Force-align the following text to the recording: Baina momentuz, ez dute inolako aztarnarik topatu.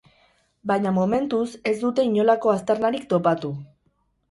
Baina 0.71 0.93
momentuz, 0.95 1.43
ez 1.73 1.75
dute 1.85 2.07
inolako 2.09 2.55
aztarnarik 2.57 3.09
topatu. 3.15 3.55